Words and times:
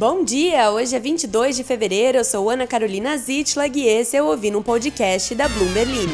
Bom 0.00 0.24
dia! 0.24 0.70
Hoje 0.70 0.96
é 0.96 0.98
22 0.98 1.56
de 1.56 1.62
fevereiro, 1.62 2.16
eu 2.16 2.24
sou 2.24 2.48
Ana 2.48 2.66
Carolina 2.66 3.18
Zitlag 3.18 3.78
e 3.78 3.86
esse 3.86 4.16
é 4.16 4.22
o 4.22 4.28
Ouvindo 4.28 4.58
um 4.58 4.62
Podcast 4.62 5.34
da 5.34 5.46
Bloomberg. 5.46 6.08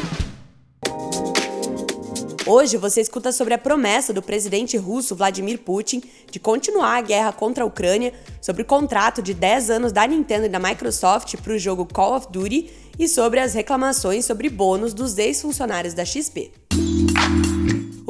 Hoje 2.45 2.75
você 2.75 2.99
escuta 2.99 3.31
sobre 3.31 3.53
a 3.53 3.57
promessa 3.57 4.11
do 4.11 4.21
presidente 4.21 4.75
russo 4.75 5.15
Vladimir 5.15 5.59
Putin 5.59 6.03
de 6.29 6.37
continuar 6.37 6.97
a 6.97 7.01
guerra 7.01 7.31
contra 7.31 7.63
a 7.63 7.67
Ucrânia, 7.67 8.13
sobre 8.41 8.63
o 8.63 8.65
contrato 8.65 9.21
de 9.21 9.33
10 9.33 9.69
anos 9.69 9.93
da 9.93 10.05
Nintendo 10.05 10.47
e 10.47 10.49
da 10.49 10.59
Microsoft 10.59 11.37
para 11.37 11.53
o 11.53 11.57
jogo 11.57 11.85
Call 11.85 12.17
of 12.17 12.27
Duty 12.29 12.69
e 12.99 13.07
sobre 13.07 13.39
as 13.39 13.53
reclamações 13.53 14.25
sobre 14.25 14.49
bônus 14.49 14.93
dos 14.93 15.17
ex-funcionários 15.17 15.93
da 15.93 16.03
XP. 16.03 16.51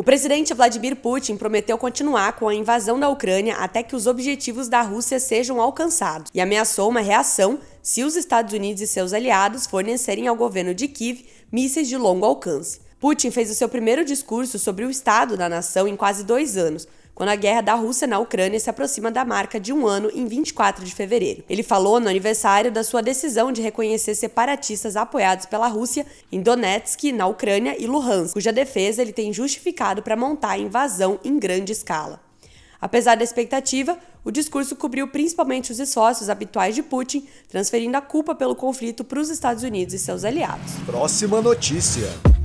O 0.07 0.09
presidente 0.09 0.53
Vladimir 0.53 0.95
Putin 0.95 1.35
prometeu 1.35 1.77
continuar 1.77 2.31
com 2.37 2.47
a 2.47 2.55
invasão 2.55 2.97
da 2.97 3.09
Ucrânia 3.09 3.57
até 3.57 3.83
que 3.83 3.93
os 3.93 4.07
objetivos 4.07 4.69
da 4.69 4.81
Rússia 4.81 5.19
sejam 5.19 5.59
alcançados 5.59 6.31
e 6.33 6.39
ameaçou 6.39 6.87
uma 6.87 7.01
reação 7.01 7.59
se 7.83 8.05
os 8.05 8.15
Estados 8.15 8.53
Unidos 8.53 8.81
e 8.81 8.87
seus 8.87 9.11
aliados 9.11 9.67
fornecerem 9.67 10.25
ao 10.25 10.33
governo 10.37 10.73
de 10.73 10.87
Kiev 10.87 11.25
mísseis 11.51 11.89
de 11.89 11.97
longo 11.97 12.25
alcance. 12.25 12.79
Putin 13.01 13.31
fez 13.31 13.51
o 13.51 13.53
seu 13.53 13.67
primeiro 13.67 14.05
discurso 14.05 14.57
sobre 14.57 14.85
o 14.85 14.89
estado 14.89 15.35
da 15.35 15.49
nação 15.49 15.85
em 15.89 15.97
quase 15.97 16.23
dois 16.23 16.55
anos, 16.55 16.87
quando 17.17 17.29
a 17.29 17.35
guerra 17.35 17.61
da 17.61 17.73
Rússia 17.73 18.05
na 18.05 18.19
Ucrânia 18.19 18.59
se 18.59 18.69
aproxima 18.69 19.09
da 19.09 19.25
marca 19.25 19.59
de 19.59 19.73
um 19.73 19.87
ano 19.87 20.11
em 20.13 20.27
24 20.27 20.85
de 20.85 20.93
fevereiro. 20.93 21.43
Ele 21.49 21.63
falou 21.63 21.99
no 21.99 22.07
aniversário 22.07 22.71
da 22.71 22.83
sua 22.83 23.01
decisão 23.01 23.51
de 23.51 23.59
reconhecer 23.59 24.13
separatistas 24.13 24.95
apoiados 24.95 25.47
pela 25.47 25.67
Rússia 25.67 26.05
em 26.31 26.39
Donetsk, 26.39 27.11
na 27.11 27.25
Ucrânia, 27.25 27.75
e 27.81 27.87
Luhansk, 27.87 28.33
cuja 28.33 28.53
defesa 28.53 29.01
ele 29.01 29.11
tem 29.11 29.33
justificado 29.33 30.03
para 30.03 30.15
montar 30.15 30.51
a 30.51 30.57
invasão 30.59 31.19
em 31.25 31.39
grande 31.39 31.71
escala. 31.71 32.21
Apesar 32.79 33.15
da 33.15 33.23
expectativa, 33.23 33.97
o 34.23 34.29
discurso 34.29 34.75
cobriu 34.75 35.07
principalmente 35.07 35.71
os 35.71 35.79
esforços 35.79 36.29
habituais 36.29 36.75
de 36.75 36.83
Putin, 36.83 37.27
transferindo 37.49 37.97
a 37.97 38.01
culpa 38.01 38.35
pelo 38.35 38.55
conflito 38.55 39.03
para 39.03 39.19
os 39.19 39.31
Estados 39.31 39.63
Unidos 39.63 39.95
e 39.95 39.97
seus 39.97 40.23
aliados. 40.23 40.71
Próxima 40.85 41.41
notícia. 41.41 42.36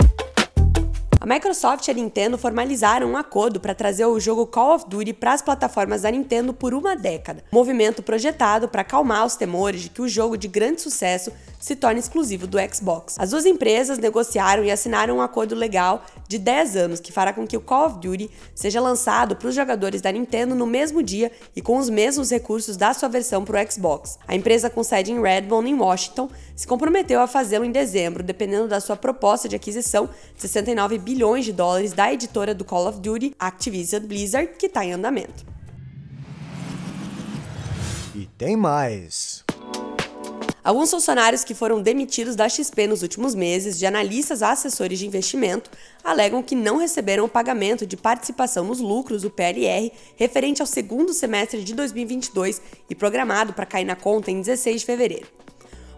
A 1.23 1.25
Microsoft 1.25 1.87
e 1.87 1.91
a 1.91 1.93
Nintendo 1.93 2.37
formalizaram 2.37 3.09
um 3.09 3.15
acordo 3.15 3.57
para 3.57 3.73
trazer 3.73 4.05
o 4.05 4.19
jogo 4.19 4.45
Call 4.45 4.75
of 4.75 4.89
Duty 4.89 5.13
para 5.13 5.31
as 5.31 5.41
plataformas 5.41 6.01
da 6.01 6.11
Nintendo 6.11 6.53
por 6.53 6.73
uma 6.73 6.97
década. 6.97 7.45
Movimento 7.49 8.03
projetado 8.03 8.67
para 8.67 8.81
acalmar 8.81 9.25
os 9.25 9.37
temores 9.37 9.83
de 9.83 9.89
que 9.89 10.01
o 10.01 10.09
jogo 10.09 10.35
de 10.35 10.49
grande 10.49 10.81
sucesso 10.81 11.31
se 11.63 11.77
torne 11.77 12.01
exclusivo 12.01 12.45
do 12.45 12.57
Xbox. 12.59 13.15
As 13.17 13.29
duas 13.29 13.45
empresas 13.45 13.97
negociaram 13.97 14.65
e 14.65 14.69
assinaram 14.69 15.15
um 15.15 15.21
acordo 15.21 15.55
legal 15.55 16.03
de 16.27 16.37
10 16.37 16.75
anos 16.75 16.99
que 16.99 17.09
fará 17.09 17.31
com 17.31 17.47
que 17.47 17.55
o 17.55 17.61
Call 17.61 17.85
of 17.85 17.99
Duty 17.99 18.29
seja 18.53 18.81
lançado 18.81 19.37
para 19.37 19.47
os 19.47 19.55
jogadores 19.55 20.01
da 20.01 20.11
Nintendo 20.11 20.55
no 20.55 20.65
mesmo 20.65 21.01
dia 21.01 21.31
e 21.55 21.61
com 21.61 21.77
os 21.77 21.89
mesmos 21.89 22.29
recursos 22.29 22.75
da 22.75 22.93
sua 22.93 23.07
versão 23.07 23.45
para 23.45 23.63
o 23.63 23.71
Xbox. 23.71 24.19
A 24.27 24.35
empresa 24.35 24.69
com 24.69 24.83
sede 24.83 25.13
em 25.13 25.21
Redmond, 25.21 25.69
em 25.69 25.73
Washington, 25.73 26.29
se 26.53 26.67
comprometeu 26.67 27.21
a 27.21 27.27
fazê-lo 27.27 27.63
em 27.63 27.71
dezembro, 27.71 28.23
dependendo 28.23 28.67
da 28.67 28.81
sua 28.81 28.97
proposta 28.97 29.47
de 29.47 29.55
aquisição 29.55 30.09
de 30.35 30.41
69 30.41 30.97
bilhões 30.97 31.45
de 31.45 31.53
dólares 31.53 31.93
da 31.93 32.11
editora 32.11 32.53
do 32.53 32.65
Call 32.65 32.89
of 32.89 32.99
Duty, 32.99 33.35
Activision 33.39 34.03
Blizzard, 34.05 34.51
que 34.59 34.65
está 34.65 34.83
em 34.83 34.91
andamento. 34.91 35.45
E 38.13 38.25
tem 38.37 38.57
mais. 38.57 39.45
Alguns 40.63 40.91
funcionários 40.91 41.43
que 41.43 41.53
foram 41.53 41.81
demitidos 41.81 42.37
da 42.37 42.47
XP 42.47 42.87
nos 42.87 43.01
últimos 43.01 43.35
meses, 43.35 43.77
de 43.77 43.85
analistas 43.85 44.41
a 44.41 44.51
assessores 44.51 44.97
de 44.97 45.05
investimento, 45.05 45.69
alegam 46.01 46.41
que 46.41 46.55
não 46.55 46.77
receberam 46.77 47.25
o 47.25 47.29
pagamento 47.29 47.85
de 47.85 47.97
participação 47.97 48.63
nos 48.63 48.79
lucros, 48.79 49.25
o 49.25 49.29
PLR, 49.29 49.91
referente 50.15 50.61
ao 50.61 50.67
segundo 50.67 51.11
semestre 51.11 51.61
de 51.61 51.73
2022 51.73 52.61
e 52.89 52.95
programado 52.95 53.51
para 53.51 53.65
cair 53.65 53.83
na 53.83 53.97
conta 53.97 54.31
em 54.31 54.39
16 54.39 54.79
de 54.79 54.85
fevereiro. 54.85 55.27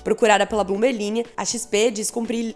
Procurada 0.04 0.48
pela 0.48 0.64
Bloomberg 0.64 1.26
a 1.38 1.46
XP 1.46 1.92
diz 1.92 2.10
cumprir 2.10 2.56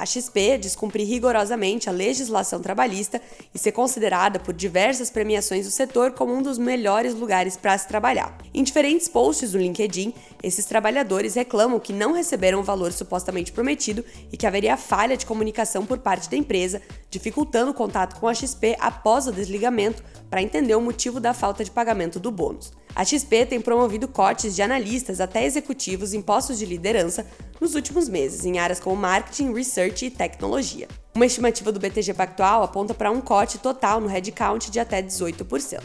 a 0.00 0.06
XP 0.06 0.56
descumprir 0.56 1.06
rigorosamente 1.06 1.90
a 1.90 1.92
legislação 1.92 2.58
trabalhista 2.58 3.20
e 3.54 3.58
ser 3.58 3.72
considerada 3.72 4.40
por 4.40 4.54
diversas 4.54 5.10
premiações 5.10 5.66
do 5.66 5.70
setor 5.70 6.12
como 6.12 6.32
um 6.32 6.40
dos 6.40 6.56
melhores 6.56 7.14
lugares 7.14 7.54
para 7.54 7.76
se 7.76 7.86
trabalhar. 7.86 8.34
Em 8.54 8.62
diferentes 8.62 9.08
posts 9.08 9.52
do 9.52 9.58
LinkedIn, 9.58 10.14
esses 10.42 10.64
trabalhadores 10.64 11.34
reclamam 11.34 11.78
que 11.78 11.92
não 11.92 12.12
receberam 12.12 12.60
o 12.60 12.64
valor 12.64 12.92
supostamente 12.92 13.52
prometido 13.52 14.02
e 14.32 14.38
que 14.38 14.46
haveria 14.46 14.74
falha 14.78 15.18
de 15.18 15.26
comunicação 15.26 15.84
por 15.84 15.98
parte 15.98 16.30
da 16.30 16.36
empresa, 16.36 16.80
dificultando 17.10 17.72
o 17.72 17.74
contato 17.74 18.18
com 18.18 18.26
a 18.26 18.32
XP 18.32 18.78
após 18.80 19.26
o 19.26 19.32
desligamento 19.32 20.02
para 20.30 20.40
entender 20.40 20.74
o 20.74 20.80
motivo 20.80 21.20
da 21.20 21.34
falta 21.34 21.62
de 21.62 21.70
pagamento 21.70 22.18
do 22.18 22.30
bônus. 22.30 22.72
A 22.94 23.04
XP 23.04 23.46
tem 23.46 23.60
promovido 23.60 24.08
cortes 24.08 24.54
de 24.54 24.62
analistas 24.62 25.20
até 25.20 25.44
executivos 25.44 26.12
em 26.12 26.20
postos 26.20 26.58
de 26.58 26.66
liderança 26.66 27.26
nos 27.60 27.74
últimos 27.74 28.08
meses, 28.08 28.44
em 28.44 28.58
áreas 28.58 28.80
como 28.80 28.96
marketing, 28.96 29.52
research 29.52 30.06
e 30.06 30.10
tecnologia. 30.10 30.88
Uma 31.14 31.26
estimativa 31.26 31.72
do 31.72 31.80
BTG 31.80 32.14
Pactual 32.14 32.62
aponta 32.62 32.94
para 32.94 33.10
um 33.10 33.20
corte 33.20 33.58
total 33.58 34.00
no 34.00 34.08
headcount 34.08 34.70
de 34.70 34.80
até 34.80 35.02
18%. 35.02 35.80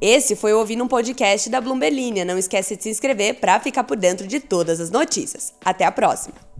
Esse 0.00 0.36
foi 0.36 0.52
o 0.52 0.58
Ouvindo 0.58 0.84
um 0.84 0.88
Podcast 0.88 1.48
da 1.48 1.60
Bloomberg 1.60 2.24
Não 2.24 2.38
esquece 2.38 2.76
de 2.76 2.82
se 2.82 2.90
inscrever 2.90 3.40
para 3.40 3.58
ficar 3.58 3.84
por 3.84 3.96
dentro 3.96 4.26
de 4.26 4.40
todas 4.40 4.78
as 4.78 4.90
notícias. 4.90 5.54
Até 5.64 5.84
a 5.84 5.92
próxima! 5.92 6.45